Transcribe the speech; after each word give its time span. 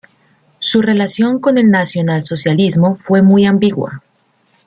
Su 0.57 0.81
relación 0.81 1.39
con 1.39 1.59
el 1.59 1.69
nacionalsocialismo 1.69 2.95
fue 2.95 3.21
muy 3.21 3.45
ambigua. 3.45 4.01